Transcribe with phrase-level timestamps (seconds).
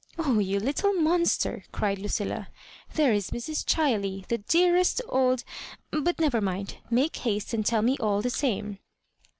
[0.17, 1.57] *'0h, you little monster!
[1.59, 2.47] J* cried Lucilla,
[2.95, 3.63] "there is Mrs.
[3.63, 5.43] Chiley, the dearest old;
[5.91, 8.79] but never mind, make haste and tell me all the same.'